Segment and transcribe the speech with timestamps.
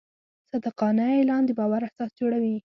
[0.49, 2.57] صادقانه اعلان د باور اساس جوړوي.